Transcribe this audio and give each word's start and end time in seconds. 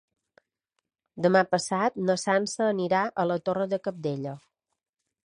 Demà 1.25 1.43
passat 1.51 2.01
na 2.07 2.15
Sança 2.23 2.65
anirà 2.71 3.05
a 3.25 3.29
la 3.33 3.39
Torre 3.51 3.69
de 3.75 3.81
Cabdella. 3.89 4.35